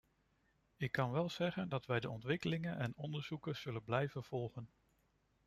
[0.77, 4.69] Ik kan wel zeggen dat wij de ontwikkelingen en onderzoeken zullen blijven volgen.